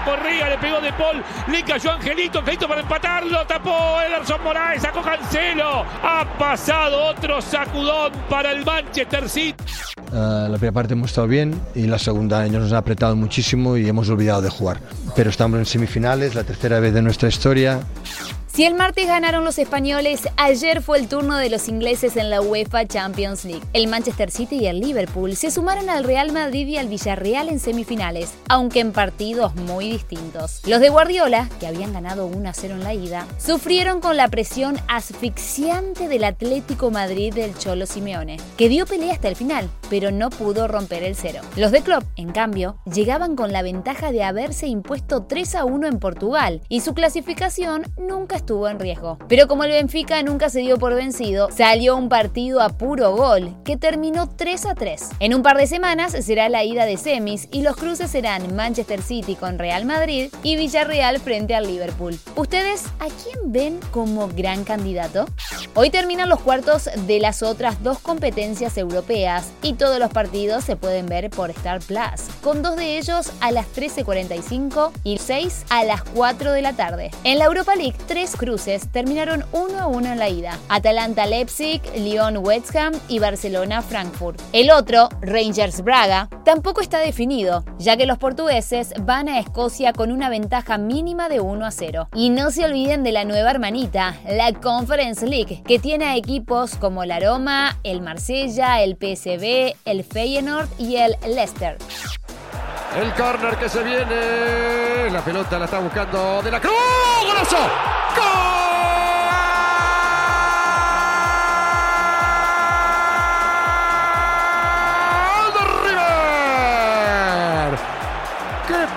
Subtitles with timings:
[0.00, 4.82] Caía Correa, le pegó de Paul, le cayó Angelito, Angelito para empatarlo, tapó Ederson Moraes,
[4.82, 5.84] sacó Cancelo.
[6.02, 9.64] Ha pasado otro sacudón para el Manchester City.
[10.12, 13.88] Uh, la primera parte hemos estado bien y la segunda nos han apretado muchísimo y
[13.88, 14.80] hemos olvidado de jugar.
[15.14, 17.80] Pero estamos en semifinales, la tercera vez de nuestra historia.
[18.60, 22.42] Si el martes ganaron los españoles, ayer fue el turno de los ingleses en la
[22.42, 23.62] UEFA Champions League.
[23.72, 27.58] El Manchester City y el Liverpool se sumaron al Real Madrid y al Villarreal en
[27.58, 30.60] semifinales, aunque en partidos muy distintos.
[30.66, 34.28] Los de Guardiola, que habían ganado 1 a 0 en la ida, sufrieron con la
[34.28, 40.10] presión asfixiante del Atlético Madrid del Cholo Simeone, que dio pelea hasta el final, pero
[40.10, 41.40] no pudo romper el cero.
[41.56, 45.86] Los de Klopp, en cambio, llegaban con la ventaja de haberse impuesto 3 a 1
[45.86, 49.18] en Portugal y su clasificación nunca estuvo en riesgo.
[49.28, 53.54] Pero como el Benfica nunca se dio por vencido, salió un partido a puro gol,
[53.64, 55.10] que terminó 3 a 3.
[55.20, 59.02] En un par de semanas será la ida de semis y los cruces serán Manchester
[59.02, 62.18] City con Real Madrid y Villarreal frente al Liverpool.
[62.34, 65.26] ¿Ustedes a quién ven como gran candidato?
[65.74, 70.76] Hoy terminan los cuartos de las otras dos competencias europeas y todos los partidos se
[70.76, 75.84] pueden ver por Star Plus, con dos de ellos a las 13.45 y 6 a
[75.84, 77.10] las 4 de la tarde.
[77.24, 80.58] En la Europa League, tres cruces terminaron 1 a 1 en la ida.
[80.68, 84.40] Atalanta Leipzig, Lyon West Ham y Barcelona Frankfurt.
[84.52, 90.12] El otro, Rangers Braga, tampoco está definido, ya que los portugueses van a Escocia con
[90.12, 92.08] una ventaja mínima de 1 a 0.
[92.14, 96.76] Y no se olviden de la nueva hermanita, la Conference League, que tiene a equipos
[96.76, 101.78] como la Roma, el Marsella, el PSV, el Feyenoord y el Leicester.
[102.96, 105.10] El corner que se viene.
[105.12, 106.72] La pelota la está buscando de la Cruz.
[107.24, 107.56] ¡Golazo!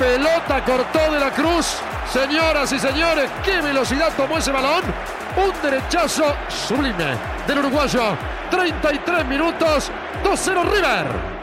[0.00, 1.76] Pelota cortó de la Cruz!
[2.10, 4.82] Señoras y señores, qué velocidad tomó ese balón.
[5.36, 8.16] Un derechazo sublime del uruguayo.
[8.50, 9.92] 33 minutos,
[10.24, 11.39] 2-0 River.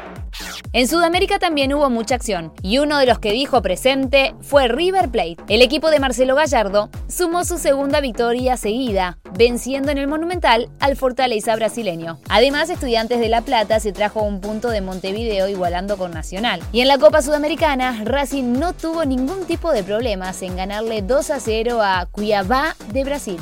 [0.77, 5.09] En Sudamérica también hubo mucha acción, y uno de los que dijo presente fue River
[5.09, 5.37] Plate.
[5.49, 10.95] El equipo de Marcelo Gallardo sumó su segunda victoria seguida, venciendo en el Monumental al
[10.95, 12.19] Fortaleza brasileño.
[12.29, 16.61] Además, Estudiantes de La Plata se trajo un punto de Montevideo igualando con Nacional.
[16.71, 21.31] Y en la Copa Sudamericana, Racing no tuvo ningún tipo de problemas en ganarle 2
[21.31, 23.39] a 0 a Cuiabá de Brasil.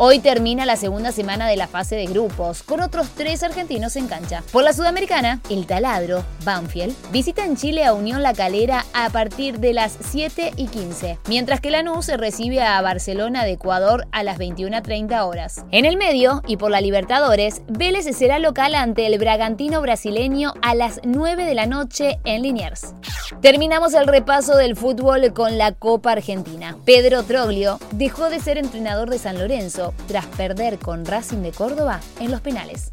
[0.00, 4.06] Hoy termina la segunda semana de la fase de grupos, con otros tres argentinos en
[4.06, 4.44] cancha.
[4.52, 9.58] Por la Sudamericana, el taladro, Banfield, visita en Chile a Unión La Calera a partir
[9.58, 14.38] de las 7 y 15, mientras que Lanús recibe a Barcelona de Ecuador a las
[14.38, 15.64] 21.30 horas.
[15.72, 20.76] En el medio, y por la Libertadores, Vélez será local ante el Bragantino brasileño a
[20.76, 22.94] las 9 de la noche en Liniers.
[23.42, 26.76] Terminamos el repaso del fútbol con la Copa Argentina.
[26.84, 32.00] Pedro Troglio dejó de ser entrenador de San Lorenzo tras perder con Racing de Córdoba
[32.20, 32.92] en los penales.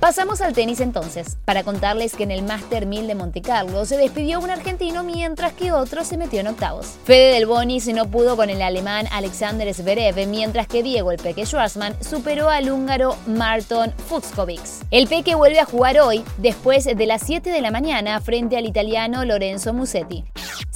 [0.00, 3.96] Pasamos al tenis entonces, para contarles que en el Master 1000 de Monte Carlo se
[3.96, 6.96] despidió un argentino mientras que otro se metió en octavos.
[7.04, 11.46] Fede Del Bonis no pudo con el alemán Alexander Zverev, mientras que Diego el Peque
[11.46, 14.60] Schwarzman superó al húngaro Marton Fuchskovic.
[14.90, 18.66] El Peque vuelve a jugar hoy, después de las 7 de la mañana, frente al
[18.66, 20.24] italiano Lorenzo Musetti.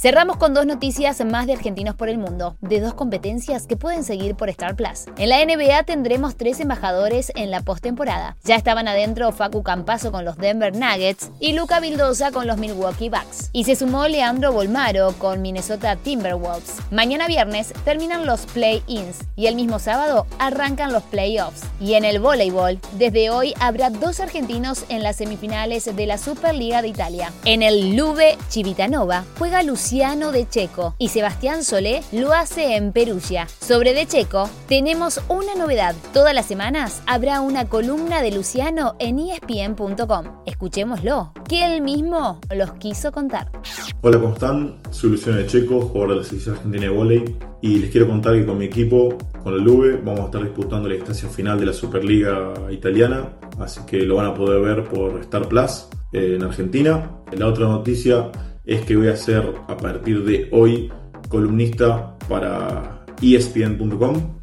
[0.01, 4.03] Cerramos con dos noticias más de argentinos por el mundo, de dos competencias que pueden
[4.03, 5.05] seguir por Star Plus.
[5.15, 8.35] En la NBA tendremos tres embajadores en la postemporada.
[8.43, 13.09] Ya estaban adentro Facu Campazo con los Denver Nuggets y Luca Vildosa con los Milwaukee
[13.09, 13.51] Bucks.
[13.53, 16.77] Y se sumó Leandro Bolmaro con Minnesota Timberwolves.
[16.89, 21.61] Mañana viernes terminan los play-ins y el mismo sábado arrancan los playoffs.
[21.79, 26.81] Y en el voleibol, desde hoy habrá dos argentinos en las semifinales de la Superliga
[26.81, 27.31] de Italia.
[27.45, 32.93] En el Lube Civitanova juega Luciano Luciano de Checo y Sebastián Solé lo hace en
[32.93, 33.49] Perugia.
[33.59, 35.95] Sobre de Checo tenemos una novedad.
[36.13, 40.43] Todas las semanas habrá una columna de Luciano en espn.com.
[40.45, 43.51] Escuchémoslo, que él mismo los quiso contar.
[43.99, 44.79] Hola, ¿cómo están?
[44.91, 48.35] Soy Luciano de Checo, jugador de la selección argentina de volei y les quiero contar
[48.35, 51.65] que con mi equipo, con el Lube, vamos a estar disputando la instancia final de
[51.65, 56.43] la Superliga italiana, así que lo van a poder ver por Star Plus eh, en
[56.43, 57.11] Argentina.
[57.33, 58.31] La otra noticia
[58.65, 60.91] es que voy a ser a partir de hoy
[61.29, 64.41] columnista para espn.com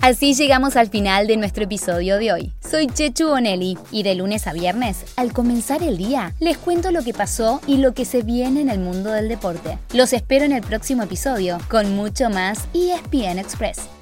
[0.00, 2.52] Así llegamos al final de nuestro episodio de hoy.
[2.60, 7.02] Soy Chechu Bonelli y de lunes a viernes, al comenzar el día, les cuento lo
[7.02, 9.78] que pasó y lo que se viene en el mundo del deporte.
[9.92, 13.97] Los espero en el próximo episodio con mucho más ESPN Express.